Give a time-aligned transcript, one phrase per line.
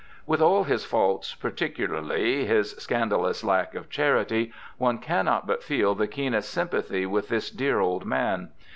[0.25, 5.93] With all his faults, particularly his scan dalous lack of charity, one cannot but feel
[5.93, 8.49] the keenest sympathy with this dear old man.